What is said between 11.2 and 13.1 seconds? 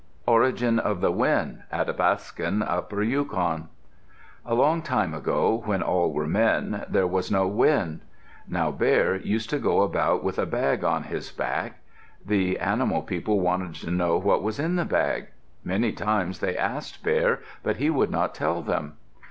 back. The animal